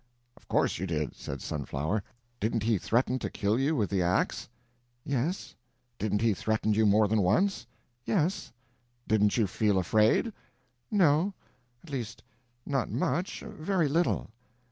"Of 0.35 0.47
course 0.47 0.79
you 0.79 0.87
did," 0.87 1.15
said 1.15 1.37
the 1.37 1.43
Sunflower. 1.43 2.01
"Didn't 2.39 2.63
he 2.63 2.79
threaten 2.79 3.19
to 3.19 3.29
kill 3.29 3.59
you 3.59 3.75
with 3.75 3.91
the 3.91 4.01
ax?" 4.01 4.49
"Yes." 5.03 5.53
"Didn't 5.99 6.21
he 6.21 6.33
threaten 6.33 6.73
you 6.73 6.87
more 6.87 7.07
than 7.07 7.21
once?" 7.21 7.67
"Yes." 8.03 8.51
"Didn't 9.07 9.37
you 9.37 9.45
feel 9.45 9.77
afraid?" 9.77 10.33
"No—at 10.89 11.91
least 11.91 12.23
not 12.65 12.89
much—very 12.89 13.87
little." 13.87 14.31